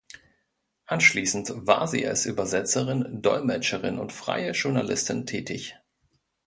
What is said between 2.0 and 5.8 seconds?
als Übersetzerin, Dolmetscherin und freie Journalistin tätig.